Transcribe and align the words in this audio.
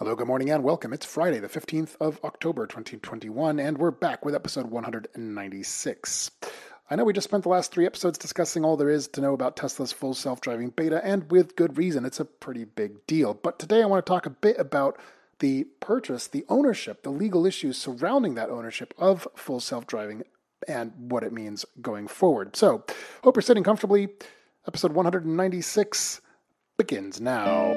Hello, 0.00 0.16
good 0.16 0.28
morning, 0.28 0.48
and 0.48 0.64
welcome. 0.64 0.94
It's 0.94 1.04
Friday, 1.04 1.40
the 1.40 1.46
15th 1.46 1.94
of 2.00 2.18
October, 2.24 2.66
2021, 2.66 3.60
and 3.60 3.76
we're 3.76 3.90
back 3.90 4.24
with 4.24 4.34
episode 4.34 4.70
196. 4.70 6.30
I 6.88 6.96
know 6.96 7.04
we 7.04 7.12
just 7.12 7.28
spent 7.28 7.42
the 7.42 7.50
last 7.50 7.70
three 7.70 7.84
episodes 7.84 8.16
discussing 8.16 8.64
all 8.64 8.78
there 8.78 8.88
is 8.88 9.08
to 9.08 9.20
know 9.20 9.34
about 9.34 9.58
Tesla's 9.58 9.92
full 9.92 10.14
self 10.14 10.40
driving 10.40 10.70
beta, 10.70 11.04
and 11.04 11.30
with 11.30 11.54
good 11.54 11.76
reason. 11.76 12.06
It's 12.06 12.18
a 12.18 12.24
pretty 12.24 12.64
big 12.64 13.06
deal. 13.06 13.34
But 13.34 13.58
today 13.58 13.82
I 13.82 13.84
want 13.84 14.06
to 14.06 14.10
talk 14.10 14.24
a 14.24 14.30
bit 14.30 14.58
about 14.58 14.98
the 15.40 15.64
purchase, 15.80 16.28
the 16.28 16.46
ownership, 16.48 17.02
the 17.02 17.10
legal 17.10 17.44
issues 17.44 17.76
surrounding 17.76 18.36
that 18.36 18.48
ownership 18.48 18.94
of 18.96 19.28
full 19.36 19.60
self 19.60 19.86
driving 19.86 20.22
and 20.66 20.94
what 20.96 21.24
it 21.24 21.32
means 21.34 21.66
going 21.82 22.08
forward. 22.08 22.56
So, 22.56 22.84
hope 23.22 23.36
you're 23.36 23.42
sitting 23.42 23.64
comfortably. 23.64 24.08
Episode 24.66 24.92
196 24.92 26.22
begins 26.78 27.20
now. 27.20 27.76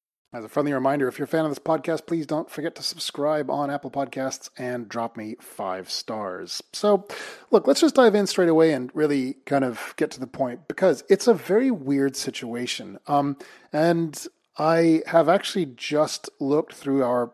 As 0.33 0.45
a 0.45 0.49
friendly 0.49 0.71
reminder, 0.71 1.09
if 1.09 1.19
you're 1.19 1.25
a 1.25 1.27
fan 1.27 1.43
of 1.43 1.51
this 1.51 1.59
podcast, 1.59 2.07
please 2.07 2.25
don't 2.25 2.49
forget 2.49 2.73
to 2.75 2.83
subscribe 2.83 3.49
on 3.49 3.69
Apple 3.69 3.91
Podcasts 3.91 4.49
and 4.57 4.87
drop 4.87 5.17
me 5.17 5.35
five 5.41 5.91
stars. 5.91 6.63
So, 6.71 7.05
look, 7.49 7.67
let's 7.67 7.81
just 7.81 7.95
dive 7.95 8.15
in 8.15 8.27
straight 8.27 8.47
away 8.47 8.71
and 8.71 8.89
really 8.93 9.33
kind 9.45 9.65
of 9.65 9.93
get 9.97 10.09
to 10.11 10.21
the 10.21 10.27
point 10.27 10.69
because 10.69 11.03
it's 11.09 11.27
a 11.27 11.33
very 11.33 11.69
weird 11.69 12.15
situation. 12.15 12.97
Um, 13.07 13.35
and 13.73 14.25
I 14.57 15.01
have 15.05 15.27
actually 15.27 15.65
just 15.65 16.29
looked 16.39 16.75
through 16.75 17.03
our 17.03 17.33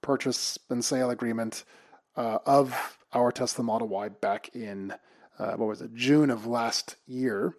purchase 0.00 0.58
and 0.68 0.84
sale 0.84 1.10
agreement 1.10 1.62
uh, 2.16 2.38
of 2.44 2.98
our 3.12 3.30
Tesla 3.30 3.62
Model 3.62 3.86
Y 3.86 4.08
back 4.08 4.52
in, 4.52 4.94
uh, 5.38 5.52
what 5.52 5.68
was 5.68 5.80
it, 5.80 5.94
June 5.94 6.28
of 6.28 6.44
last 6.44 6.96
year 7.06 7.54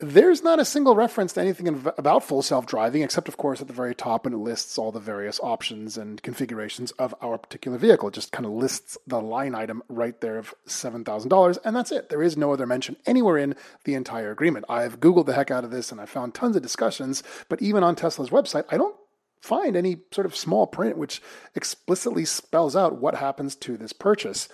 there's 0.00 0.42
not 0.42 0.58
a 0.58 0.64
single 0.64 0.96
reference 0.96 1.32
to 1.34 1.40
anything 1.40 1.68
about 1.96 2.24
full 2.24 2.42
self 2.42 2.66
driving, 2.66 3.02
except, 3.02 3.28
of 3.28 3.36
course, 3.36 3.60
at 3.60 3.68
the 3.68 3.72
very 3.72 3.94
top, 3.94 4.26
and 4.26 4.34
it 4.34 4.38
lists 4.38 4.76
all 4.76 4.90
the 4.90 4.98
various 4.98 5.38
options 5.40 5.96
and 5.96 6.20
configurations 6.22 6.90
of 6.92 7.14
our 7.22 7.38
particular 7.38 7.78
vehicle. 7.78 8.08
It 8.08 8.14
just 8.14 8.32
kind 8.32 8.44
of 8.44 8.52
lists 8.52 8.98
the 9.06 9.20
line 9.20 9.54
item 9.54 9.82
right 9.88 10.20
there 10.20 10.36
of 10.36 10.52
$7,000, 10.66 11.58
and 11.64 11.76
that's 11.76 11.92
it. 11.92 12.08
There 12.08 12.22
is 12.22 12.36
no 12.36 12.52
other 12.52 12.66
mention 12.66 12.96
anywhere 13.06 13.38
in 13.38 13.54
the 13.84 13.94
entire 13.94 14.32
agreement. 14.32 14.64
I've 14.68 14.98
Googled 14.98 15.26
the 15.26 15.34
heck 15.34 15.52
out 15.52 15.64
of 15.64 15.70
this 15.70 15.92
and 15.92 16.00
I 16.00 16.06
found 16.06 16.34
tons 16.34 16.56
of 16.56 16.62
discussions, 16.62 17.22
but 17.48 17.62
even 17.62 17.84
on 17.84 17.94
Tesla's 17.94 18.30
website, 18.30 18.64
I 18.70 18.76
don't 18.76 18.96
find 19.40 19.76
any 19.76 19.98
sort 20.10 20.26
of 20.26 20.34
small 20.34 20.66
print 20.66 20.96
which 20.96 21.22
explicitly 21.54 22.24
spells 22.24 22.74
out 22.74 23.00
what 23.00 23.16
happens 23.16 23.54
to 23.54 23.76
this 23.76 23.92
purchase. 23.92 24.48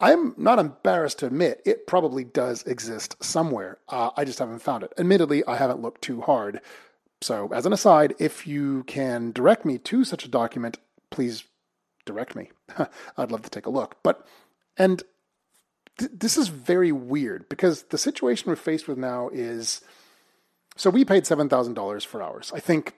I'm 0.00 0.34
not 0.36 0.58
embarrassed 0.58 1.18
to 1.20 1.26
admit 1.26 1.60
it 1.64 1.86
probably 1.86 2.24
does 2.24 2.62
exist 2.64 3.16
somewhere. 3.22 3.78
Uh, 3.88 4.10
I 4.16 4.24
just 4.24 4.38
haven't 4.38 4.60
found 4.60 4.84
it. 4.84 4.92
Admittedly, 4.96 5.44
I 5.46 5.56
haven't 5.56 5.82
looked 5.82 6.02
too 6.02 6.20
hard. 6.20 6.60
So, 7.20 7.48
as 7.52 7.66
an 7.66 7.72
aside, 7.72 8.14
if 8.20 8.46
you 8.46 8.84
can 8.84 9.32
direct 9.32 9.64
me 9.64 9.78
to 9.78 10.04
such 10.04 10.24
a 10.24 10.28
document, 10.28 10.78
please 11.10 11.44
direct 12.04 12.36
me. 12.36 12.50
I'd 13.16 13.32
love 13.32 13.42
to 13.42 13.50
take 13.50 13.66
a 13.66 13.70
look. 13.70 13.96
But, 14.04 14.24
and 14.76 15.02
th- 15.98 16.12
this 16.14 16.36
is 16.36 16.46
very 16.46 16.92
weird 16.92 17.48
because 17.48 17.82
the 17.84 17.98
situation 17.98 18.48
we're 18.48 18.56
faced 18.56 18.86
with 18.86 18.98
now 18.98 19.30
is 19.32 19.80
so 20.78 20.90
we 20.90 21.04
paid 21.04 21.24
$7,000 21.24 22.06
for 22.06 22.22
ours. 22.22 22.52
I 22.54 22.60
think 22.60 22.94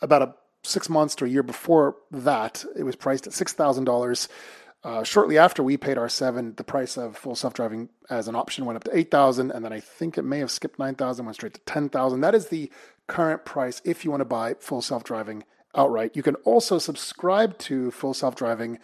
about 0.00 0.22
a 0.22 0.34
six 0.62 0.88
months 0.88 1.14
to 1.16 1.26
a 1.26 1.28
year 1.28 1.42
before 1.42 1.96
that, 2.10 2.64
it 2.76 2.84
was 2.84 2.96
priced 2.96 3.26
at 3.26 3.34
$6,000. 3.34 4.28
Uh, 4.82 5.02
shortly 5.02 5.36
after 5.36 5.62
we 5.62 5.76
paid 5.76 5.98
our 5.98 6.08
seven, 6.08 6.54
the 6.56 6.64
price 6.64 6.96
of 6.96 7.16
full 7.16 7.34
self-driving 7.34 7.90
as 8.08 8.28
an 8.28 8.34
option 8.34 8.64
went 8.64 8.76
up 8.76 8.84
to 8.84 8.96
eight 8.96 9.10
thousand, 9.10 9.50
and 9.50 9.64
then 9.64 9.72
I 9.72 9.80
think 9.80 10.16
it 10.16 10.22
may 10.22 10.38
have 10.38 10.50
skipped 10.50 10.78
nine 10.78 10.94
thousand, 10.94 11.26
went 11.26 11.36
straight 11.36 11.54
to 11.54 11.60
ten 11.60 11.90
thousand. 11.90 12.22
That 12.22 12.34
is 12.34 12.48
the 12.48 12.70
current 13.06 13.44
price 13.44 13.82
if 13.84 14.04
you 14.04 14.10
want 14.10 14.22
to 14.22 14.26
buy 14.26 14.54
full 14.54 14.80
self-driving 14.80 15.44
outright. 15.74 16.16
You 16.16 16.22
can 16.22 16.36
also 16.36 16.78
subscribe 16.78 17.58
to 17.58 17.90
full 17.90 18.14
self-driving 18.14 18.78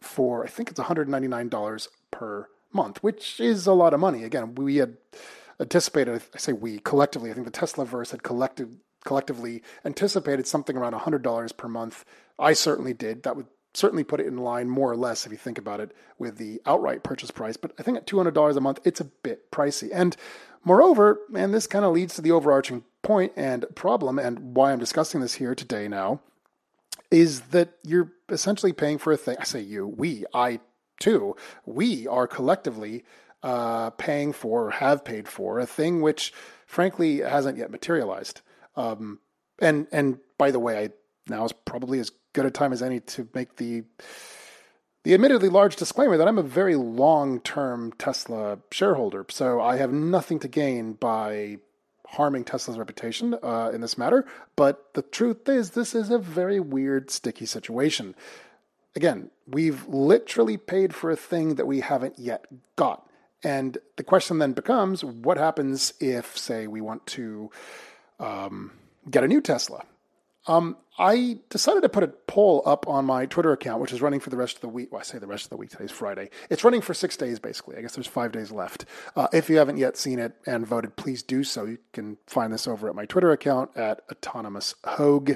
for 0.00 0.44
I 0.44 0.48
think 0.48 0.70
it's 0.70 0.80
one 0.80 0.88
hundred 0.88 1.08
ninety-nine 1.08 1.48
dollars 1.48 1.88
per 2.10 2.48
month, 2.72 3.02
which 3.02 3.38
is 3.38 3.66
a 3.66 3.72
lot 3.72 3.94
of 3.94 4.00
money. 4.00 4.24
Again, 4.24 4.56
we 4.56 4.76
had 4.76 4.96
anticipated. 5.60 6.22
I 6.34 6.38
say 6.38 6.52
we 6.54 6.80
collectively. 6.80 7.30
I 7.30 7.34
think 7.34 7.46
the 7.46 7.52
Tesla 7.52 7.84
verse 7.84 8.10
had 8.10 8.24
collected 8.24 8.80
collectively 9.04 9.62
anticipated 9.84 10.46
something 10.46 10.76
around 10.76 10.92
$100 10.92 11.56
per 11.56 11.68
month. 11.68 12.04
I 12.40 12.52
certainly 12.52 12.92
did. 12.92 13.22
That 13.22 13.36
would 13.36 13.46
certainly 13.76 14.04
put 14.04 14.20
it 14.20 14.26
in 14.26 14.38
line 14.38 14.68
more 14.68 14.90
or 14.90 14.96
less 14.96 15.26
if 15.26 15.32
you 15.32 15.38
think 15.38 15.58
about 15.58 15.80
it 15.80 15.92
with 16.18 16.38
the 16.38 16.60
outright 16.66 17.02
purchase 17.02 17.30
price. 17.30 17.56
But 17.56 17.72
I 17.78 17.82
think 17.82 17.96
at 17.96 18.06
$200 18.06 18.56
a 18.56 18.60
month, 18.60 18.80
it's 18.84 19.00
a 19.00 19.04
bit 19.04 19.50
pricey. 19.50 19.90
And 19.92 20.16
moreover, 20.64 21.20
and 21.34 21.52
this 21.52 21.66
kind 21.66 21.84
of 21.84 21.92
leads 21.92 22.14
to 22.14 22.22
the 22.22 22.32
overarching 22.32 22.84
point 23.02 23.32
and 23.36 23.66
problem, 23.74 24.18
and 24.18 24.56
why 24.56 24.72
I'm 24.72 24.78
discussing 24.78 25.20
this 25.20 25.34
here 25.34 25.54
today 25.54 25.88
now, 25.88 26.20
is 27.10 27.42
that 27.52 27.74
you're 27.84 28.12
essentially 28.28 28.72
paying 28.72 28.98
for 28.98 29.12
a 29.12 29.16
thing. 29.16 29.36
I 29.38 29.44
say 29.44 29.60
you, 29.60 29.86
we, 29.86 30.24
I 30.34 30.60
too, 30.98 31.36
we 31.64 32.06
are 32.08 32.26
collectively 32.26 33.04
uh, 33.42 33.90
paying 33.90 34.32
for 34.32 34.66
or 34.66 34.70
have 34.70 35.04
paid 35.04 35.28
for 35.28 35.60
a 35.60 35.66
thing 35.66 36.00
which, 36.00 36.32
frankly, 36.66 37.18
hasn't 37.18 37.58
yet 37.58 37.70
materialized. 37.70 38.40
Um, 38.74 39.20
and 39.58 39.86
and 39.92 40.18
by 40.38 40.50
the 40.50 40.58
way, 40.58 40.84
I 40.84 40.90
now 41.28 41.44
is 41.44 41.52
probably 41.52 41.98
as 42.00 42.10
good 42.36 42.44
a 42.44 42.50
time 42.50 42.72
as 42.72 42.82
any 42.82 43.00
to 43.00 43.26
make 43.34 43.56
the 43.56 43.82
the 45.04 45.14
admittedly 45.14 45.48
large 45.48 45.76
disclaimer 45.76 46.16
that 46.16 46.28
I'm 46.28 46.36
a 46.36 46.42
very 46.42 46.76
long 46.76 47.40
term 47.40 47.92
Tesla 47.92 48.58
shareholder, 48.70 49.24
so 49.30 49.60
I 49.60 49.76
have 49.76 49.92
nothing 49.92 50.40
to 50.40 50.48
gain 50.48 50.94
by 50.94 51.58
harming 52.08 52.44
Tesla's 52.44 52.76
reputation 52.76 53.34
uh, 53.42 53.70
in 53.72 53.80
this 53.80 53.96
matter. 53.96 54.26
But 54.54 54.92
the 54.94 55.02
truth 55.02 55.48
is, 55.48 55.70
this 55.70 55.94
is 55.94 56.10
a 56.10 56.18
very 56.18 56.60
weird, 56.60 57.10
sticky 57.10 57.46
situation. 57.46 58.14
Again, 58.96 59.30
we've 59.46 59.86
literally 59.86 60.56
paid 60.56 60.94
for 60.94 61.10
a 61.10 61.16
thing 61.16 61.54
that 61.54 61.66
we 61.66 61.80
haven't 61.80 62.18
yet 62.18 62.46
got. 62.74 63.08
And 63.44 63.78
the 63.96 64.04
question 64.04 64.38
then 64.38 64.52
becomes 64.52 65.04
what 65.04 65.38
happens 65.38 65.94
if, 66.00 66.36
say, 66.36 66.66
we 66.66 66.80
want 66.80 67.06
to 67.08 67.50
um, 68.18 68.72
get 69.08 69.22
a 69.22 69.28
new 69.28 69.40
Tesla? 69.40 69.84
Um, 70.46 70.76
I 70.98 71.38
decided 71.50 71.82
to 71.82 71.88
put 71.88 72.04
a 72.04 72.08
poll 72.08 72.62
up 72.64 72.88
on 72.88 73.04
my 73.04 73.26
Twitter 73.26 73.52
account, 73.52 73.82
which 73.82 73.92
is 73.92 74.00
running 74.00 74.20
for 74.20 74.30
the 74.30 74.36
rest 74.36 74.56
of 74.56 74.60
the 74.62 74.68
week. 74.68 74.90
Well, 74.90 75.00
I 75.00 75.04
say 75.04 75.18
the 75.18 75.26
rest 75.26 75.44
of 75.44 75.50
the 75.50 75.56
week. 75.56 75.70
Today's 75.70 75.90
Friday. 75.90 76.30
It's 76.48 76.64
running 76.64 76.80
for 76.80 76.94
six 76.94 77.16
days, 77.16 77.38
basically. 77.38 77.76
I 77.76 77.82
guess 77.82 77.94
there's 77.94 78.06
five 78.06 78.32
days 78.32 78.50
left. 78.50 78.86
Uh, 79.14 79.28
if 79.32 79.50
you 79.50 79.58
haven't 79.58 79.76
yet 79.76 79.96
seen 79.96 80.18
it 80.18 80.34
and 80.46 80.66
voted, 80.66 80.96
please 80.96 81.22
do 81.22 81.44
so. 81.44 81.66
You 81.66 81.78
can 81.92 82.16
find 82.26 82.52
this 82.52 82.66
over 82.66 82.88
at 82.88 82.94
my 82.94 83.04
Twitter 83.04 83.32
account 83.32 83.76
at 83.76 84.00
Autonomous 84.10 84.74
Hogue. 84.84 85.32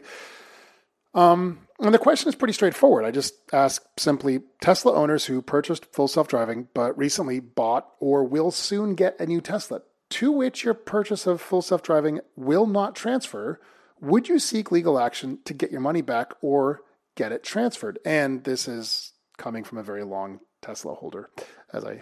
Um, 1.13 1.67
and 1.81 1.93
the 1.93 1.99
question 1.99 2.29
is 2.29 2.37
pretty 2.37 2.55
straightforward. 2.55 3.05
I 3.05 3.11
just 3.11 3.35
ask 3.53 3.85
simply 3.99 4.41
Tesla 4.63 4.95
owners 4.95 5.27
who 5.27 5.43
purchased 5.43 5.93
full 5.93 6.09
self 6.09 6.29
driving 6.29 6.69
but 6.73 6.97
recently 6.97 7.41
bought 7.41 7.89
or 7.99 8.25
will 8.25 8.51
soon 8.51 8.95
get 8.95 9.19
a 9.21 9.27
new 9.27 9.41
Tesla, 9.41 9.83
to 10.11 10.31
which 10.31 10.65
your 10.65 10.75
purchase 10.75 11.27
of 11.27 11.41
full 11.41 11.63
self 11.63 11.83
driving 11.83 12.21
will 12.37 12.67
not 12.67 12.95
transfer 12.95 13.61
would 14.01 14.29
you 14.29 14.39
seek 14.39 14.71
legal 14.71 14.99
action 14.99 15.39
to 15.45 15.55
get 15.55 15.71
your 15.71 15.81
money 15.81 16.03
back 16.03 16.33
or 16.41 16.83
get 17.17 17.33
it 17.33 17.43
transferred? 17.43 17.99
And 18.05 18.45
this 18.45 18.69
is 18.69 19.13
coming 19.37 19.65
from 19.65 19.79
a 19.79 19.83
very 19.83 20.05
long 20.05 20.41
Tesla 20.63 20.95
holder, 20.95 21.31
as 21.73 21.85
I 21.85 22.01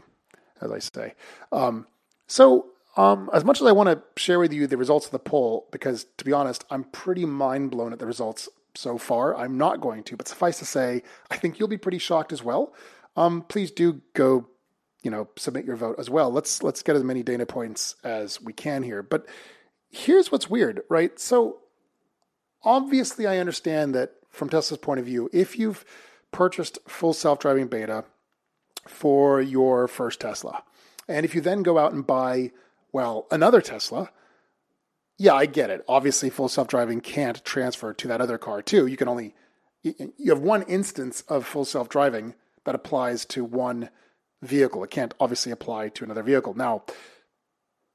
as 0.60 0.72
I 0.72 0.78
say. 0.78 1.14
Um, 1.52 1.86
so, 2.26 2.66
um, 2.96 3.30
as 3.32 3.44
much 3.44 3.60
as 3.60 3.66
I 3.66 3.72
want 3.72 3.88
to 3.88 4.20
share 4.20 4.38
with 4.38 4.52
you 4.52 4.66
the 4.66 4.76
results 4.76 5.06
of 5.06 5.12
the 5.12 5.18
poll, 5.18 5.68
because 5.70 6.06
to 6.16 6.24
be 6.24 6.32
honest, 6.32 6.64
I'm 6.70 6.84
pretty 6.84 7.24
mind 7.24 7.70
blown 7.70 7.92
at 7.92 7.98
the 7.98 8.06
results 8.06 8.48
so 8.74 8.98
far. 8.98 9.36
I'm 9.36 9.56
not 9.56 9.80
going 9.80 10.02
to, 10.04 10.16
but 10.16 10.28
suffice 10.28 10.58
to 10.58 10.64
say, 10.64 11.02
I 11.30 11.36
think 11.36 11.58
you'll 11.58 11.68
be 11.68 11.78
pretty 11.78 11.98
shocked 11.98 12.32
as 12.32 12.42
well. 12.42 12.74
Um, 13.16 13.42
please 13.42 13.70
do 13.70 14.00
go, 14.14 14.46
you 15.02 15.10
know, 15.10 15.28
submit 15.36 15.64
your 15.64 15.76
vote 15.76 15.96
as 15.98 16.10
well. 16.10 16.30
Let's 16.30 16.62
let's 16.62 16.82
get 16.82 16.96
as 16.96 17.04
many 17.04 17.22
data 17.22 17.46
points 17.46 17.96
as 18.04 18.40
we 18.40 18.52
can 18.52 18.82
here. 18.82 19.02
But 19.02 19.26
here's 19.90 20.30
what's 20.30 20.50
weird, 20.50 20.82
right? 20.88 21.18
So 21.18 21.58
obviously, 22.64 23.26
I 23.26 23.38
understand 23.38 23.94
that 23.94 24.12
from 24.30 24.48
Tesla's 24.48 24.78
point 24.78 25.00
of 25.00 25.06
view, 25.06 25.28
if 25.32 25.58
you've 25.58 25.84
purchased 26.32 26.78
full 26.86 27.12
self 27.12 27.38
driving 27.38 27.66
beta 27.66 28.04
for 28.86 29.40
your 29.40 29.88
first 29.88 30.20
Tesla. 30.20 30.62
And 31.06 31.24
if 31.24 31.34
you 31.34 31.40
then 31.40 31.62
go 31.62 31.78
out 31.78 31.92
and 31.92 32.06
buy, 32.06 32.52
well, 32.92 33.26
another 33.30 33.60
Tesla, 33.60 34.10
yeah, 35.18 35.34
I 35.34 35.46
get 35.46 35.70
it. 35.70 35.84
Obviously, 35.88 36.30
full 36.30 36.48
self 36.48 36.68
driving 36.68 37.00
can't 37.00 37.44
transfer 37.44 37.92
to 37.94 38.08
that 38.08 38.20
other 38.20 38.38
car, 38.38 38.62
too. 38.62 38.86
You 38.86 38.96
can 38.96 39.08
only, 39.08 39.34
you 39.82 40.28
have 40.28 40.40
one 40.40 40.62
instance 40.62 41.22
of 41.28 41.46
full 41.46 41.64
self 41.64 41.88
driving 41.88 42.34
that 42.64 42.74
applies 42.74 43.24
to 43.26 43.44
one 43.44 43.90
vehicle. 44.42 44.84
It 44.84 44.90
can't 44.90 45.14
obviously 45.18 45.52
apply 45.52 45.88
to 45.90 46.04
another 46.04 46.22
vehicle. 46.22 46.54
Now, 46.54 46.84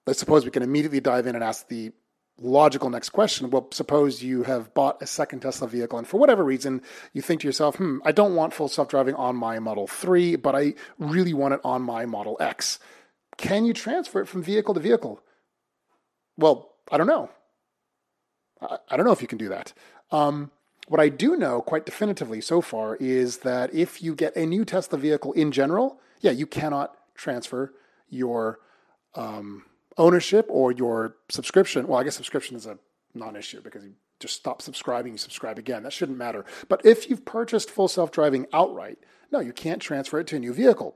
let's 0.05 0.19
suppose 0.19 0.43
we 0.43 0.51
can 0.51 0.63
immediately 0.63 0.99
dive 0.99 1.27
in 1.27 1.35
and 1.35 1.43
ask 1.43 1.67
the 1.67 1.91
logical 2.37 2.89
next 2.89 3.09
question. 3.09 3.49
Well, 3.49 3.67
suppose 3.71 4.23
you 4.23 4.43
have 4.43 4.73
bought 4.73 5.01
a 5.01 5.07
second 5.07 5.41
Tesla 5.41 5.67
vehicle 5.67 5.97
and 5.97 6.07
for 6.07 6.19
whatever 6.19 6.43
reason 6.43 6.81
you 7.13 7.21
think 7.21 7.41
to 7.41 7.47
yourself, 7.47 7.75
hmm, 7.75 7.99
I 8.03 8.11
don't 8.11 8.35
want 8.35 8.53
full 8.53 8.67
self 8.67 8.89
driving 8.89 9.15
on 9.15 9.35
my 9.35 9.59
Model 9.59 9.87
3, 9.87 10.35
but 10.37 10.55
I 10.55 10.73
really 10.97 11.33
want 11.33 11.53
it 11.53 11.61
on 11.63 11.81
my 11.81 12.05
Model 12.05 12.37
X. 12.39 12.79
Can 13.37 13.65
you 13.65 13.73
transfer 13.73 14.21
it 14.21 14.27
from 14.27 14.43
vehicle 14.43 14.73
to 14.73 14.79
vehicle? 14.79 15.21
Well, 16.37 16.71
I 16.91 16.97
don't 16.97 17.07
know. 17.07 17.29
I, 18.61 18.77
I 18.89 18.97
don't 18.97 19.05
know 19.05 19.11
if 19.11 19.21
you 19.21 19.27
can 19.27 19.37
do 19.37 19.49
that. 19.49 19.73
Um, 20.11 20.51
what 20.87 20.99
I 20.99 21.09
do 21.09 21.35
know 21.35 21.61
quite 21.61 21.85
definitively 21.85 22.41
so 22.41 22.61
far 22.61 22.95
is 22.97 23.37
that 23.39 23.73
if 23.73 24.01
you 24.01 24.15
get 24.15 24.35
a 24.35 24.45
new 24.45 24.65
Tesla 24.65 24.97
vehicle 24.97 25.31
in 25.33 25.51
general, 25.51 25.99
yeah, 26.19 26.31
you 26.31 26.45
cannot 26.45 26.95
transfer 27.15 27.73
your 28.09 28.59
um, 29.15 29.65
ownership 29.97 30.45
or 30.49 30.71
your 30.71 31.15
subscription. 31.29 31.87
Well, 31.87 31.99
I 31.99 32.03
guess 32.03 32.15
subscription 32.15 32.55
is 32.55 32.65
a 32.65 32.77
non 33.13 33.35
issue 33.35 33.61
because 33.61 33.83
you 33.83 33.93
just 34.19 34.35
stop 34.35 34.61
subscribing, 34.61 35.13
you 35.13 35.17
subscribe 35.17 35.59
again. 35.59 35.83
That 35.83 35.93
shouldn't 35.93 36.17
matter. 36.17 36.45
But 36.69 36.85
if 36.85 37.09
you've 37.09 37.25
purchased 37.25 37.69
full 37.69 37.87
self 37.87 38.11
driving 38.11 38.47
outright, 38.53 38.97
no, 39.31 39.39
you 39.39 39.53
can't 39.53 39.81
transfer 39.81 40.19
it 40.19 40.27
to 40.27 40.35
a 40.35 40.39
new 40.39 40.53
vehicle. 40.53 40.95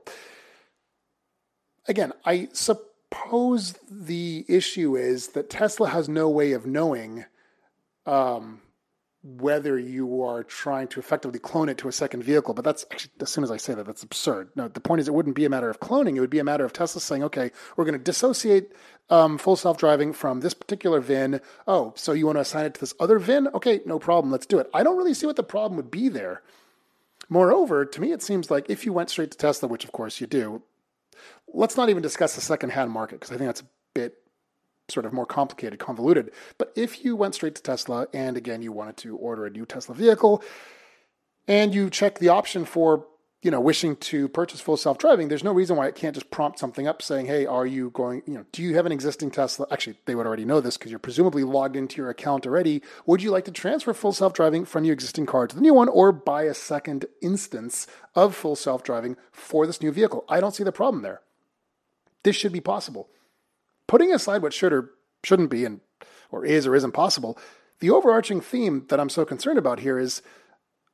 Again, 1.86 2.12
I 2.24 2.48
suppose 2.52 3.78
the 3.90 4.44
issue 4.48 4.96
is 4.96 5.28
that 5.28 5.50
Tesla 5.50 5.88
has 5.88 6.08
no 6.08 6.28
way 6.28 6.52
of 6.52 6.66
knowing 6.66 7.24
um, 8.06 8.60
whether 9.22 9.78
you 9.78 10.22
are 10.22 10.44
trying 10.44 10.86
to 10.88 11.00
effectively 11.00 11.40
clone 11.40 11.68
it 11.68 11.76
to 11.78 11.88
a 11.88 11.92
second 11.92 12.22
vehicle. 12.22 12.54
But 12.54 12.64
that's 12.64 12.84
actually, 12.92 13.12
as 13.20 13.30
soon 13.30 13.42
as 13.42 13.50
I 13.50 13.56
say 13.56 13.74
that, 13.74 13.84
that's 13.84 14.02
absurd. 14.02 14.50
No, 14.54 14.68
the 14.68 14.80
point 14.80 15.00
is, 15.00 15.08
it 15.08 15.14
wouldn't 15.14 15.34
be 15.34 15.44
a 15.44 15.50
matter 15.50 15.68
of 15.68 15.80
cloning. 15.80 16.16
It 16.16 16.20
would 16.20 16.30
be 16.30 16.38
a 16.38 16.44
matter 16.44 16.64
of 16.64 16.72
Tesla 16.72 17.00
saying, 17.00 17.24
okay, 17.24 17.50
we're 17.76 17.84
going 17.84 17.98
to 17.98 18.04
dissociate 18.04 18.72
um, 19.10 19.36
full 19.36 19.56
self 19.56 19.76
driving 19.76 20.12
from 20.12 20.40
this 20.40 20.54
particular 20.54 21.00
VIN. 21.00 21.40
Oh, 21.66 21.92
so 21.96 22.12
you 22.12 22.26
want 22.26 22.36
to 22.36 22.42
assign 22.42 22.66
it 22.66 22.74
to 22.74 22.80
this 22.80 22.94
other 23.00 23.18
VIN? 23.18 23.48
Okay, 23.48 23.80
no 23.84 23.98
problem. 23.98 24.30
Let's 24.30 24.46
do 24.46 24.58
it. 24.58 24.70
I 24.72 24.82
don't 24.82 24.96
really 24.96 25.14
see 25.14 25.26
what 25.26 25.36
the 25.36 25.42
problem 25.42 25.76
would 25.76 25.90
be 25.90 26.08
there. 26.08 26.42
Moreover, 27.28 27.84
to 27.84 28.00
me, 28.00 28.12
it 28.12 28.22
seems 28.22 28.50
like 28.50 28.70
if 28.70 28.86
you 28.86 28.92
went 28.92 29.10
straight 29.10 29.32
to 29.32 29.38
Tesla, 29.38 29.68
which 29.68 29.84
of 29.84 29.92
course 29.92 30.20
you 30.20 30.26
do, 30.26 30.62
let's 31.52 31.76
not 31.76 31.90
even 31.90 32.02
discuss 32.02 32.34
the 32.34 32.40
second-hand 32.40 32.90
market 32.90 33.20
because 33.20 33.32
I 33.32 33.36
think 33.36 33.48
that's 33.48 33.62
a 33.62 33.68
bit 33.94 34.14
sort 34.88 35.06
of 35.06 35.12
more 35.12 35.26
complicated, 35.26 35.78
convoluted. 35.78 36.30
But 36.56 36.72
if 36.74 37.04
you 37.04 37.14
went 37.14 37.34
straight 37.34 37.54
to 37.56 37.62
Tesla 37.62 38.08
and 38.12 38.36
again 38.36 38.62
you 38.62 38.72
wanted 38.72 38.96
to 38.98 39.16
order 39.16 39.46
a 39.46 39.50
new 39.50 39.66
Tesla 39.66 39.94
vehicle 39.94 40.42
and 41.46 41.74
you 41.74 41.90
check 41.90 42.18
the 42.18 42.28
option 42.28 42.64
for 42.64 43.06
you 43.42 43.50
know 43.50 43.60
wishing 43.60 43.96
to 43.96 44.28
purchase 44.28 44.60
full 44.60 44.76
self-driving 44.76 45.28
there's 45.28 45.44
no 45.44 45.52
reason 45.52 45.76
why 45.76 45.86
it 45.86 45.94
can't 45.94 46.14
just 46.14 46.28
prompt 46.28 46.58
something 46.58 46.88
up 46.88 47.00
saying 47.00 47.26
hey 47.26 47.46
are 47.46 47.66
you 47.66 47.90
going 47.90 48.20
you 48.26 48.34
know 48.34 48.44
do 48.50 48.62
you 48.62 48.74
have 48.74 48.84
an 48.84 48.90
existing 48.90 49.30
tesla? 49.30 49.64
Actually 49.70 49.96
they 50.06 50.16
would 50.16 50.26
already 50.26 50.44
know 50.44 50.60
this 50.60 50.76
because 50.76 50.90
you're 50.90 50.98
presumably 50.98 51.44
logged 51.44 51.76
into 51.76 51.98
your 51.98 52.10
account 52.10 52.46
already. 52.46 52.82
Would 53.06 53.22
you 53.22 53.30
like 53.30 53.44
to 53.44 53.52
transfer 53.52 53.92
full 53.92 54.12
self-driving 54.12 54.64
from 54.64 54.84
your 54.84 54.94
existing 54.94 55.26
car 55.26 55.46
to 55.46 55.54
the 55.54 55.62
new 55.62 55.74
one 55.74 55.88
or 55.88 56.12
buy 56.12 56.44
a 56.44 56.54
second 56.54 57.06
instance 57.20 57.86
of 58.14 58.34
full 58.34 58.56
self-driving 58.56 59.16
for 59.30 59.66
this 59.66 59.82
new 59.82 59.92
vehicle? 59.92 60.24
I 60.28 60.40
don't 60.40 60.54
see 60.54 60.64
the 60.64 60.72
problem 60.72 61.02
there. 61.02 61.20
This 62.24 62.34
should 62.34 62.52
be 62.52 62.60
possible 62.60 63.08
putting 63.88 64.12
aside 64.12 64.42
what 64.42 64.52
should 64.52 64.72
or 64.72 64.90
shouldn't 65.24 65.50
be 65.50 65.64
and 65.64 65.80
or 66.30 66.44
is 66.44 66.66
or 66.66 66.76
isn't 66.76 66.92
possible, 66.92 67.36
the 67.80 67.90
overarching 67.90 68.40
theme 68.40 68.86
that 68.88 69.00
I'm 69.00 69.08
so 69.08 69.24
concerned 69.24 69.58
about 69.58 69.80
here 69.80 69.98
is 69.98 70.22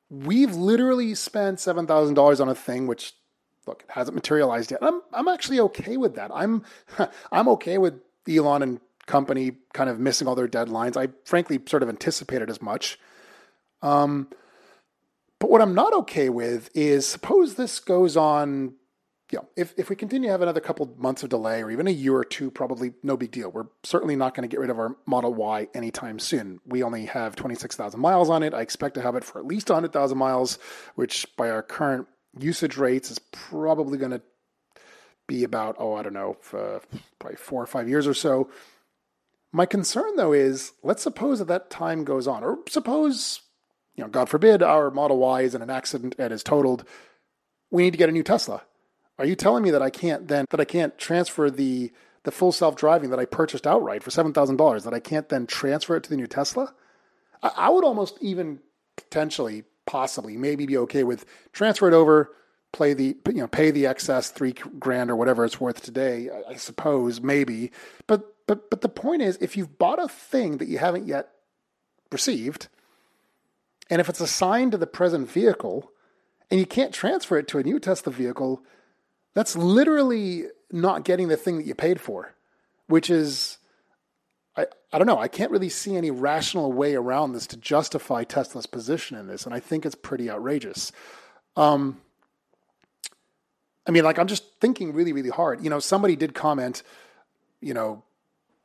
we've 0.09 0.55
literally 0.55 1.15
spent 1.15 1.61
seven 1.61 1.87
thousand 1.87 2.15
dollars 2.15 2.41
on 2.41 2.49
a 2.49 2.55
thing 2.55 2.87
which 2.87 3.13
look 3.67 3.85
it 3.87 3.93
hasn't 3.93 4.15
materialized 4.15 4.71
yet. 4.71 4.83
I'm 4.83 5.03
I'm 5.13 5.29
actually 5.29 5.61
okay 5.61 5.97
with 5.97 6.15
that. 6.15 6.31
I'm 6.33 6.65
I'm 7.33 7.49
okay 7.49 7.79
with 7.79 8.01
Elon 8.29 8.63
and 8.63 8.81
company 9.07 9.53
kind 9.75 9.91
of 9.91 9.99
missing 9.99 10.27
all 10.27 10.35
their 10.35 10.49
deadlines. 10.49 10.97
I 10.97 11.13
frankly 11.25 11.61
sort 11.67 11.83
of 11.83 11.89
anticipated 11.89 12.49
as 12.49 12.63
much. 12.63 12.99
Um, 13.83 14.29
but 15.39 15.51
what 15.51 15.61
I'm 15.61 15.75
not 15.75 15.93
okay 15.93 16.31
with 16.31 16.71
is 16.75 17.07
suppose 17.07 17.55
this 17.55 17.79
goes 17.81 18.17
on 18.17 18.75
you 19.35 19.41
know, 19.41 19.49
if, 19.57 19.75
if 19.77 19.91
we 19.91 19.97
continue 19.97 20.29
to 20.29 20.33
have 20.33 20.43
another 20.43 20.61
couple 20.61 20.95
months 20.97 21.25
of 21.25 21.29
delay 21.29 21.61
or 21.61 21.69
even 21.69 21.89
a 21.89 21.91
year 21.91 22.15
or 22.15 22.25
two, 22.25 22.53
probably 22.53 22.93
no 23.03 23.17
big 23.17 23.33
deal. 23.33 23.51
We're 23.51 23.67
certainly 23.83 24.15
not 24.15 24.33
going 24.33 24.49
to 24.49 24.53
get 24.53 24.61
rid 24.61 24.71
of 24.71 24.79
our 24.79 24.95
Model 25.07 25.35
Y 25.35 25.67
anytime 25.75 26.21
soon. 26.21 26.61
We 26.65 26.85
only 26.85 27.07
have 27.07 27.35
26,000 27.35 27.99
miles 27.99 28.31
on 28.31 28.45
it. 28.45 28.55
I 28.55 28.61
expect 28.61 28.95
to 28.95 29.03
have 29.03 29.17
it 29.17 29.25
for 29.25 29.41
at 29.41 29.45
least 29.45 29.71
100,000 29.71 30.17
miles, 30.17 30.61
which 30.95 31.27
by 31.37 31.51
our 31.51 31.65
current 31.65 32.07
usage 32.39 32.77
rates 32.77 33.11
is 33.11 33.19
probably 33.33 33.99
going 33.99 34.13
to 34.13 34.23
be 35.27 35.43
about, 35.43 35.75
oh, 35.81 35.95
I 35.95 36.05
don't 36.05 36.13
know, 36.13 36.37
probably 37.19 37.37
four 37.37 37.61
or 37.61 37.67
five 37.67 37.89
years 37.89 38.07
or 38.07 38.15
so. 38.15 38.49
My 39.51 39.67
concern, 39.67 40.15
though, 40.15 40.33
is 40.33 40.75
let's 40.85 41.03
suppose 41.03 41.41
that 41.41 41.49
that 41.49 41.71
time 41.71 42.05
goes 42.05 42.29
on, 42.29 42.45
or 42.45 42.59
suppose, 42.69 43.41
you 43.97 44.05
know, 44.05 44.11
God 44.11 44.29
forbid, 44.29 44.63
our 44.63 44.93
Model 44.93 45.19
Y 45.19 45.41
is 45.41 45.57
in 45.57 45.63
an 45.63 45.71
accident 45.71 46.15
and 46.21 46.33
is 46.33 46.45
totaled. 46.45 46.85
We 47.73 47.83
need 47.83 47.91
to 47.91 47.99
get 47.99 48.09
a 48.09 48.13
new 48.13 48.23
Tesla 48.23 48.63
are 49.19 49.27
you 49.27 49.37
telling 49.37 49.63
me 49.63 49.71
that 49.71 49.83
I 49.83 49.91
can't 49.91 50.29
then 50.29 50.47
that 50.51 50.61
I 50.61 50.65
can't 50.65 50.97
transfer 50.99 51.51
the 51.51 51.93
the 52.25 52.33
full 52.33 52.53
self 52.53 52.75
driving 52.77 53.11
that 53.11 53.19
I 53.19 53.25
purchased 53.25 53.67
outright 53.67 54.03
for 54.03 54.11
seven 54.11 54.33
thousand 54.33 54.57
dollars 54.57 54.85
that 54.85 54.95
I 54.95 55.01
can't 55.01 55.29
then 55.29 55.47
transfer 55.47 55.97
it 55.97 56.03
to 56.05 56.11
the 56.11 56.17
new 56.17 56.27
Tesla? 56.27 56.75
I, 57.43 57.51
I 57.57 57.69
would 57.69 57.85
almost 57.85 58.19
even 58.21 58.61
potentially, 58.97 59.65
possibly, 59.87 60.37
maybe 60.37 60.67
be 60.67 60.77
okay 60.79 61.05
with 61.05 61.25
transfer 61.53 61.89
it 61.89 61.95
over, 61.95 62.33
play 62.73 62.95
the 62.95 63.17
you 63.29 63.35
know 63.35 63.47
pay 63.47 63.71
the 63.71 63.87
excess 63.87 64.31
three 64.31 64.53
grand 64.53 65.11
or 65.11 65.17
whatever 65.17 65.45
it's 65.45 65.61
worth 65.61 65.83
today. 65.83 66.29
I, 66.49 66.57
suppose 66.57 67.21
maybe, 67.21 67.71
but 68.07 68.35
but 68.47 68.71
but 68.71 68.81
the 68.81 68.89
point 68.89 69.23
is, 69.23 69.39
if 69.41 69.57
you've 69.57 69.79
bought 69.79 70.03
a 70.03 70.09
thing 70.09 70.59
that 70.59 70.69
you 70.69 70.79
haven't 70.79 71.07
yet 71.07 71.31
received, 72.11 72.69
and 73.89 74.01
if 74.01 74.09
it's 74.09 74.21
assigned 74.21 74.73
to 74.73 74.79
the 74.79 74.87
present 74.87 75.31
vehicle, 75.31 75.91
and 76.51 76.61
you 76.61 76.67
can't 76.67 76.93
transfer 76.93 77.39
it 77.39 77.49
to 77.49 77.59
a 77.59 77.63
new 77.63 77.79
Tesla 77.79 78.13
vehicle 78.13 78.63
that's 79.35 79.57
literally 79.57 80.45
not 80.73 81.05
getting 81.05 81.29
the 81.29 81.37
thing 81.37 81.59
that 81.59 81.67
you 81.67 81.75
paid 81.75 82.01
for, 82.01 82.35
which 82.87 83.11
is, 83.11 83.59
I, 84.57 84.67
I 84.93 84.99
don't 84.99 85.07
know, 85.07 85.19
I 85.19 85.29
can't 85.29 85.51
really 85.51 85.69
see 85.69 85.97
any 85.97 86.11
rational 86.11 86.73
way 86.73 86.95
around 86.95 87.33
this 87.33 87.47
to 87.49 87.57
justify 87.57 88.25
Tesla's 88.25 88.67
position 88.67 89.17
in 89.17 89.27
this. 89.27 89.45
And 89.45 89.55
I 89.55 89.61
think 89.61 89.85
it's 89.85 89.95
pretty 89.95 90.31
outrageous. 90.31 90.93
Um, 91.57 92.01
I 93.87 93.91
mean, 93.91 94.05
like, 94.05 94.19
I'm 94.19 94.27
just 94.27 94.45
thinking 94.61 94.93
really, 94.93 95.13
really 95.13 95.31
hard. 95.31 95.63
You 95.63 95.71
know, 95.71 95.81
somebody 95.81 96.17
did 96.17 96.35
comment, 96.35 96.83
you 97.61 97.75
know, 97.75 98.03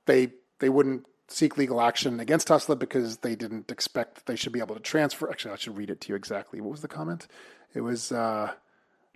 they, 0.06 0.30
they 0.60 0.70
wouldn't 0.70 1.06
seek 1.28 1.58
legal 1.58 1.82
action 1.82 2.20
against 2.20 2.48
Tesla 2.48 2.76
because 2.76 3.18
they 3.18 3.36
didn't 3.36 3.70
expect 3.70 4.26
they 4.26 4.36
should 4.36 4.54
be 4.54 4.60
able 4.60 4.76
to 4.76 4.82
transfer. 4.82 5.30
Actually, 5.30 5.54
I 5.54 5.58
should 5.58 5.78
read 5.78 5.90
it 5.90 6.02
to 6.02 6.10
you 6.10 6.16
exactly. 6.16 6.62
What 6.62 6.72
was 6.72 6.82
the 6.82 6.88
comment? 6.88 7.28
It 7.74 7.82
was, 7.82 8.12
uh, 8.12 8.52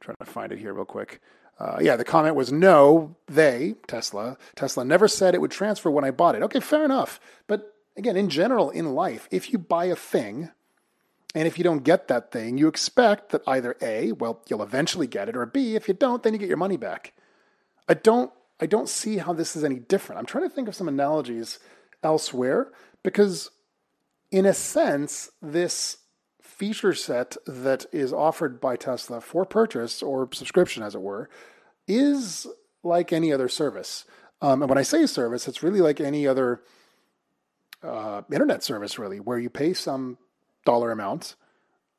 trying 0.01 0.17
to 0.19 0.25
find 0.25 0.51
it 0.51 0.59
here 0.59 0.73
real 0.73 0.85
quick. 0.85 1.21
Uh, 1.59 1.77
yeah, 1.81 1.95
the 1.95 2.03
comment 2.03 2.35
was 2.35 2.51
no, 2.51 3.15
they, 3.27 3.75
Tesla, 3.87 4.37
Tesla 4.55 4.83
never 4.83 5.07
said 5.07 5.33
it 5.33 5.41
would 5.41 5.51
transfer 5.51 5.89
when 5.91 6.03
I 6.03 6.11
bought 6.11 6.35
it. 6.35 6.41
Okay, 6.43 6.59
fair 6.59 6.83
enough. 6.83 7.19
But 7.47 7.75
again, 7.95 8.17
in 8.17 8.29
general, 8.29 8.69
in 8.69 8.93
life, 8.93 9.27
if 9.31 9.51
you 9.51 9.59
buy 9.59 9.85
a 9.85 9.95
thing 9.95 10.49
and 11.35 11.47
if 11.47 11.57
you 11.57 11.63
don't 11.63 11.83
get 11.83 12.07
that 12.07 12.31
thing, 12.31 12.57
you 12.57 12.67
expect 12.67 13.29
that 13.29 13.41
either 13.47 13.75
A, 13.81 14.11
well, 14.13 14.41
you'll 14.49 14.63
eventually 14.63 15.07
get 15.07 15.29
it, 15.29 15.37
or 15.37 15.45
B, 15.45 15.75
if 15.75 15.87
you 15.87 15.93
don't, 15.93 16.21
then 16.23 16.33
you 16.33 16.39
get 16.39 16.47
your 16.47 16.57
money 16.57 16.77
back. 16.77 17.13
I 17.87 17.93
don't 17.93 18.31
I 18.59 18.65
don't 18.65 18.87
see 18.87 19.17
how 19.17 19.33
this 19.33 19.55
is 19.55 19.63
any 19.63 19.79
different. 19.79 20.19
I'm 20.19 20.25
trying 20.25 20.47
to 20.47 20.49
think 20.49 20.67
of 20.67 20.75
some 20.75 20.87
analogies 20.87 21.59
elsewhere 22.01 22.71
because 23.03 23.49
in 24.31 24.45
a 24.45 24.53
sense, 24.53 25.29
this 25.41 25.97
feature 26.53 26.93
set 26.93 27.35
that 27.45 27.85
is 27.91 28.13
offered 28.13 28.61
by 28.61 28.75
Tesla 28.75 29.19
for 29.19 29.45
purchase 29.45 30.03
or 30.03 30.29
subscription, 30.31 30.83
as 30.83 30.95
it 30.95 31.01
were, 31.01 31.29
is 31.87 32.47
like 32.83 33.11
any 33.11 33.33
other 33.33 33.49
service. 33.49 34.05
Um, 34.41 34.61
and 34.61 34.69
when 34.69 34.77
I 34.77 34.83
say 34.83 35.05
service, 35.05 35.47
it's 35.47 35.63
really 35.63 35.81
like 35.81 35.99
any 35.99 36.27
other 36.27 36.61
uh, 37.81 38.21
internet 38.31 38.63
service, 38.63 38.99
really, 38.99 39.19
where 39.19 39.39
you 39.39 39.49
pay 39.49 39.73
some 39.73 40.17
dollar 40.65 40.91
amount 40.91 41.35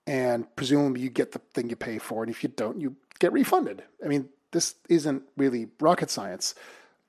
and 0.07 0.45
presumably 0.57 1.01
you 1.01 1.11
get 1.11 1.33
the 1.33 1.41
thing 1.53 1.69
you 1.69 1.77
pay 1.77 1.99
for. 1.99 2.23
And 2.23 2.31
if 2.31 2.43
you 2.43 2.51
don't, 2.51 2.81
you 2.81 2.97
get 3.19 3.33
refunded. 3.33 3.83
I 4.05 4.09
mean, 4.09 4.29
this 4.53 4.75
isn't 4.89 5.23
really 5.37 5.69
rocket 5.81 6.11
science. 6.11 6.55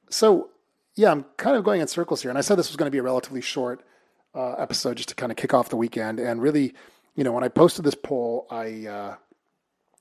So, 0.10 0.50
yeah, 0.96 1.12
I'm 1.12 1.26
kind 1.38 1.58
of 1.58 1.64
going 1.64 1.82
in 1.82 1.88
circles 1.88 2.22
here. 2.22 2.30
And 2.30 2.38
I 2.38 2.42
said 2.42 2.58
this 2.58 2.70
was 2.70 2.78
going 2.78 2.88
to 2.88 2.92
be 2.92 2.98
a 2.98 3.04
relatively 3.04 3.42
short 3.42 3.84
uh, 4.34 4.54
episode 4.54 4.98
just 4.98 5.10
to 5.10 5.16
kind 5.16 5.32
of 5.32 5.38
kick 5.38 5.54
off 5.54 5.70
the 5.70 5.78
weekend 5.78 6.20
and 6.20 6.42
really 6.42 6.74
you 7.16 7.24
know, 7.24 7.32
when 7.32 7.44
I 7.44 7.48
posted 7.48 7.86
this 7.86 7.96
poll, 7.96 8.48
I 8.50 8.88
uh, 8.88 9.16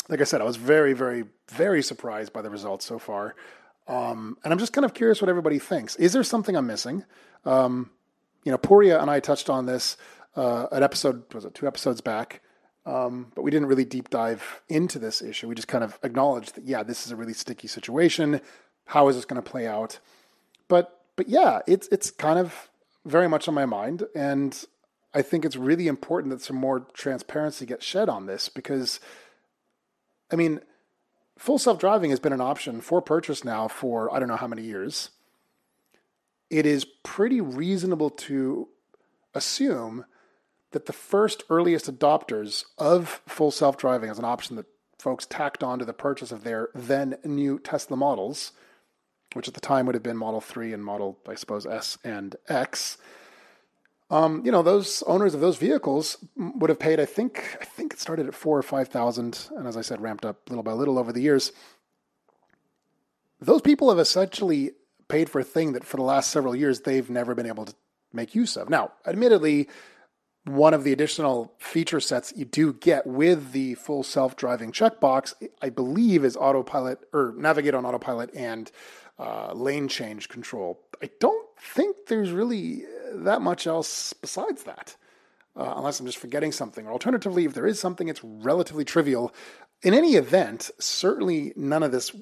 like 0.08 0.20
I 0.20 0.24
said, 0.24 0.40
I 0.40 0.44
was 0.44 0.56
very, 0.56 0.92
very, 0.92 1.24
very 1.50 1.82
surprised 1.82 2.32
by 2.32 2.42
the 2.42 2.50
results 2.50 2.84
so 2.84 2.98
far. 2.98 3.34
Um, 3.86 4.36
and 4.44 4.52
I'm 4.52 4.58
just 4.58 4.72
kind 4.72 4.84
of 4.84 4.94
curious 4.94 5.20
what 5.20 5.28
everybody 5.28 5.58
thinks. 5.58 5.96
Is 5.96 6.12
there 6.12 6.22
something 6.22 6.56
I'm 6.56 6.66
missing? 6.66 7.04
Um, 7.44 7.90
you 8.44 8.52
know, 8.52 8.58
Poria 8.58 9.00
and 9.00 9.10
I 9.10 9.20
touched 9.20 9.50
on 9.50 9.66
this 9.66 9.96
uh, 10.36 10.66
an 10.72 10.82
episode, 10.82 11.32
was 11.34 11.44
it 11.44 11.54
two 11.54 11.66
episodes 11.66 12.00
back? 12.00 12.40
Um, 12.86 13.32
but 13.34 13.42
we 13.42 13.50
didn't 13.50 13.68
really 13.68 13.84
deep 13.84 14.10
dive 14.10 14.62
into 14.68 14.98
this 14.98 15.22
issue. 15.22 15.48
We 15.48 15.54
just 15.54 15.68
kind 15.68 15.84
of 15.84 15.98
acknowledged 16.02 16.56
that, 16.56 16.64
yeah, 16.64 16.82
this 16.82 17.06
is 17.06 17.12
a 17.12 17.16
really 17.16 17.32
sticky 17.32 17.68
situation. 17.68 18.40
How 18.86 19.08
is 19.08 19.16
this 19.16 19.24
going 19.24 19.42
to 19.42 19.50
play 19.50 19.66
out? 19.66 20.00
But, 20.68 21.00
but 21.16 21.28
yeah, 21.28 21.60
it's 21.66 21.88
it's 21.88 22.10
kind 22.10 22.38
of 22.38 22.68
very 23.06 23.28
much 23.28 23.48
on 23.48 23.54
my 23.54 23.64
mind, 23.64 24.02
and 24.14 24.64
I 25.14 25.22
think 25.22 25.44
it's 25.44 25.56
really 25.56 25.86
important 25.86 26.32
that 26.32 26.42
some 26.42 26.56
more 26.56 26.80
transparency 26.92 27.64
gets 27.64 27.86
shed 27.86 28.08
on 28.08 28.26
this 28.26 28.48
because, 28.48 28.98
I 30.32 30.36
mean, 30.36 30.60
full 31.38 31.58
self 31.58 31.78
driving 31.78 32.10
has 32.10 32.20
been 32.20 32.32
an 32.32 32.40
option 32.40 32.80
for 32.80 33.00
purchase 33.00 33.44
now 33.44 33.68
for 33.68 34.12
I 34.12 34.18
don't 34.18 34.28
know 34.28 34.36
how 34.36 34.48
many 34.48 34.62
years. 34.62 35.10
It 36.50 36.66
is 36.66 36.84
pretty 37.02 37.40
reasonable 37.40 38.10
to 38.10 38.68
assume 39.34 40.04
that 40.72 40.86
the 40.86 40.92
first 40.92 41.44
earliest 41.48 41.86
adopters 41.86 42.64
of 42.76 43.22
full 43.26 43.52
self 43.52 43.76
driving 43.76 44.10
as 44.10 44.18
an 44.18 44.24
option 44.24 44.56
that 44.56 44.66
folks 44.98 45.26
tacked 45.26 45.62
on 45.62 45.78
to 45.78 45.84
the 45.84 45.92
purchase 45.92 46.32
of 46.32 46.44
their 46.44 46.70
then 46.74 47.16
new 47.24 47.58
Tesla 47.58 47.96
models, 47.96 48.52
which 49.34 49.46
at 49.46 49.54
the 49.54 49.60
time 49.60 49.86
would 49.86 49.94
have 49.94 50.02
been 50.02 50.16
Model 50.16 50.40
3 50.40 50.72
and 50.72 50.84
Model, 50.84 51.18
I 51.28 51.34
suppose, 51.34 51.66
S 51.66 51.98
and 52.02 52.34
X. 52.48 52.98
Um, 54.14 54.42
you 54.44 54.52
know, 54.52 54.62
those 54.62 55.02
owners 55.08 55.34
of 55.34 55.40
those 55.40 55.56
vehicles 55.56 56.18
would 56.36 56.70
have 56.70 56.78
paid, 56.78 57.00
I 57.00 57.04
think, 57.04 57.58
I 57.60 57.64
think 57.64 57.94
it 57.94 57.98
started 57.98 58.28
at 58.28 58.34
four 58.34 58.56
or 58.56 58.62
five 58.62 58.86
thousand, 58.86 59.48
and 59.56 59.66
as 59.66 59.76
I 59.76 59.80
said, 59.80 60.00
ramped 60.00 60.24
up 60.24 60.48
little 60.48 60.62
by 60.62 60.70
little 60.70 61.00
over 61.00 61.12
the 61.12 61.20
years. 61.20 61.50
Those 63.40 63.60
people 63.60 63.88
have 63.88 63.98
essentially 63.98 64.70
paid 65.08 65.28
for 65.28 65.40
a 65.40 65.44
thing 65.44 65.72
that 65.72 65.82
for 65.82 65.96
the 65.96 66.04
last 66.04 66.30
several 66.30 66.54
years 66.54 66.82
they've 66.82 67.10
never 67.10 67.34
been 67.34 67.46
able 67.46 67.64
to 67.64 67.74
make 68.12 68.36
use 68.36 68.56
of. 68.56 68.70
Now, 68.70 68.92
admittedly, 69.04 69.68
one 70.44 70.74
of 70.74 70.84
the 70.84 70.92
additional 70.92 71.52
feature 71.58 71.98
sets 71.98 72.32
you 72.36 72.44
do 72.44 72.72
get 72.72 73.08
with 73.08 73.50
the 73.50 73.74
full 73.74 74.04
self-driving 74.04 74.70
checkbox, 74.70 75.34
I 75.60 75.70
believe, 75.70 76.24
is 76.24 76.36
autopilot 76.36 77.00
or 77.12 77.34
navigate 77.36 77.74
on 77.74 77.84
autopilot 77.84 78.30
and 78.32 78.70
uh, 79.18 79.52
lane 79.54 79.88
change 79.88 80.28
control. 80.28 80.78
I 81.02 81.10
don't 81.18 81.48
think 81.58 81.96
there's 82.06 82.30
really 82.30 82.84
that 83.12 83.42
much 83.42 83.66
else 83.66 84.12
besides 84.12 84.64
that, 84.64 84.96
uh, 85.56 85.74
unless 85.76 86.00
I'm 86.00 86.06
just 86.06 86.18
forgetting 86.18 86.52
something. 86.52 86.86
Or 86.86 86.92
alternatively, 86.92 87.44
if 87.44 87.54
there 87.54 87.66
is 87.66 87.80
something, 87.80 88.08
it's 88.08 88.24
relatively 88.24 88.84
trivial. 88.84 89.34
In 89.82 89.94
any 89.94 90.14
event, 90.14 90.70
certainly 90.78 91.52
none 91.56 91.82
of 91.82 91.92
this 91.92 92.14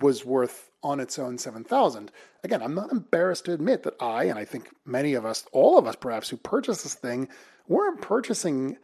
was 0.00 0.24
worth 0.24 0.70
on 0.82 1.00
its 1.00 1.18
own 1.18 1.36
7,000. 1.36 2.10
Again, 2.42 2.62
I'm 2.62 2.74
not 2.74 2.92
embarrassed 2.92 3.44
to 3.44 3.52
admit 3.52 3.82
that 3.82 4.00
I, 4.00 4.24
and 4.24 4.38
I 4.38 4.44
think 4.44 4.70
many 4.86 5.14
of 5.14 5.26
us, 5.26 5.44
all 5.52 5.78
of 5.78 5.86
us 5.86 5.96
perhaps, 5.96 6.30
who 6.30 6.36
purchased 6.36 6.82
this 6.82 6.94
thing, 6.94 7.28
weren't 7.68 8.00
purchasing 8.00 8.78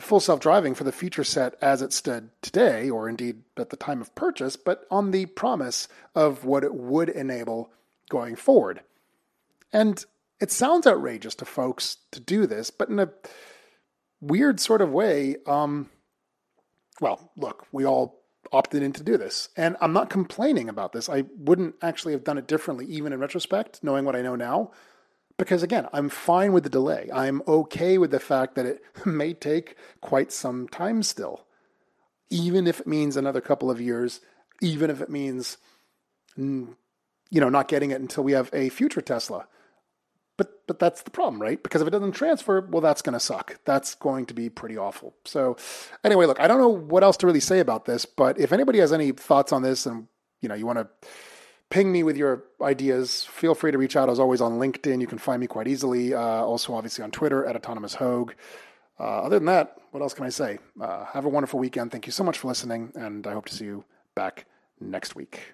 full 0.00 0.20
self 0.20 0.40
driving 0.40 0.74
for 0.74 0.84
the 0.84 0.92
feature 0.92 1.24
set 1.24 1.54
as 1.60 1.82
it 1.82 1.92
stood 1.92 2.30
today, 2.42 2.88
or 2.88 3.08
indeed 3.08 3.42
at 3.56 3.70
the 3.70 3.76
time 3.76 4.00
of 4.00 4.14
purchase, 4.14 4.56
but 4.56 4.86
on 4.90 5.10
the 5.10 5.26
promise 5.26 5.88
of 6.14 6.44
what 6.44 6.64
it 6.64 6.74
would 6.74 7.08
enable 7.08 7.70
going 8.08 8.36
forward. 8.36 8.80
And 9.72 10.04
it 10.40 10.50
sounds 10.50 10.86
outrageous 10.86 11.34
to 11.36 11.44
folks 11.44 11.98
to 12.12 12.20
do 12.20 12.46
this, 12.46 12.70
but 12.70 12.88
in 12.88 12.98
a 12.98 13.10
weird 14.20 14.60
sort 14.60 14.82
of 14.82 14.90
way, 14.90 15.36
um, 15.46 15.90
well, 17.00 17.30
look, 17.36 17.66
we 17.72 17.84
all 17.84 18.20
opted 18.52 18.82
in 18.82 18.92
to 18.92 19.02
do 19.02 19.16
this. 19.16 19.48
And 19.56 19.76
I'm 19.80 19.92
not 19.92 20.10
complaining 20.10 20.68
about 20.68 20.92
this. 20.92 21.08
I 21.08 21.24
wouldn't 21.36 21.76
actually 21.82 22.12
have 22.12 22.24
done 22.24 22.38
it 22.38 22.46
differently, 22.46 22.86
even 22.86 23.12
in 23.12 23.20
retrospect, 23.20 23.82
knowing 23.82 24.04
what 24.04 24.16
I 24.16 24.22
know 24.22 24.36
now. 24.36 24.72
Because 25.38 25.62
again, 25.62 25.86
I'm 25.92 26.08
fine 26.08 26.52
with 26.52 26.64
the 26.64 26.70
delay. 26.70 27.08
I'm 27.12 27.42
okay 27.46 27.96
with 27.96 28.10
the 28.10 28.20
fact 28.20 28.54
that 28.56 28.66
it 28.66 28.82
may 29.06 29.32
take 29.34 29.76
quite 30.00 30.32
some 30.32 30.68
time 30.68 31.02
still, 31.02 31.46
even 32.30 32.66
if 32.66 32.80
it 32.80 32.86
means 32.86 33.16
another 33.16 33.40
couple 33.40 33.70
of 33.70 33.80
years, 33.80 34.20
even 34.60 34.90
if 34.90 35.00
it 35.00 35.08
means, 35.08 35.56
you 36.36 36.76
know, 37.30 37.48
not 37.48 37.68
getting 37.68 37.90
it 37.90 38.00
until 38.00 38.24
we 38.24 38.32
have 38.32 38.50
a 38.52 38.68
future 38.68 39.00
Tesla. 39.00 39.46
But 40.40 40.66
but 40.66 40.78
that's 40.78 41.02
the 41.02 41.10
problem, 41.10 41.42
right? 41.42 41.62
Because 41.62 41.82
if 41.82 41.88
it 41.88 41.90
doesn't 41.90 42.12
transfer, 42.12 42.62
well, 42.62 42.80
that's 42.80 43.02
going 43.02 43.12
to 43.12 43.20
suck. 43.20 43.58
That's 43.66 43.94
going 43.94 44.24
to 44.24 44.32
be 44.32 44.48
pretty 44.48 44.78
awful. 44.78 45.12
So 45.26 45.58
anyway, 46.02 46.24
look, 46.24 46.40
I 46.40 46.48
don't 46.48 46.58
know 46.58 46.68
what 46.70 47.02
else 47.02 47.18
to 47.18 47.26
really 47.26 47.40
say 47.40 47.60
about 47.60 47.84
this, 47.84 48.06
but 48.06 48.40
if 48.40 48.50
anybody 48.50 48.78
has 48.78 48.90
any 48.90 49.12
thoughts 49.12 49.52
on 49.52 49.60
this, 49.60 49.84
and 49.84 50.06
you 50.40 50.48
know, 50.48 50.54
you 50.54 50.64
want 50.64 50.78
to 50.78 50.88
ping 51.68 51.92
me 51.92 52.02
with 52.02 52.16
your 52.16 52.44
ideas, 52.62 53.24
feel 53.24 53.54
free 53.54 53.70
to 53.70 53.76
reach 53.76 53.96
out. 53.96 54.08
As 54.08 54.18
always, 54.18 54.40
on 54.40 54.52
LinkedIn, 54.52 55.02
you 55.02 55.06
can 55.06 55.18
find 55.18 55.40
me 55.42 55.46
quite 55.46 55.68
easily. 55.68 56.14
Uh, 56.14 56.18
also, 56.18 56.72
obviously 56.72 57.04
on 57.04 57.10
Twitter 57.10 57.44
at 57.44 57.54
Autonomous 57.54 57.96
Hogue. 57.96 58.32
Uh, 58.98 59.24
other 59.24 59.38
than 59.38 59.44
that, 59.44 59.76
what 59.90 60.00
else 60.00 60.14
can 60.14 60.24
I 60.24 60.30
say? 60.30 60.58
Uh, 60.80 61.04
have 61.04 61.26
a 61.26 61.28
wonderful 61.28 61.60
weekend. 61.60 61.92
Thank 61.92 62.06
you 62.06 62.12
so 62.12 62.24
much 62.24 62.38
for 62.38 62.48
listening, 62.48 62.92
and 62.94 63.26
I 63.26 63.34
hope 63.34 63.44
to 63.44 63.54
see 63.54 63.66
you 63.66 63.84
back 64.14 64.46
next 64.80 65.14
week. 65.14 65.52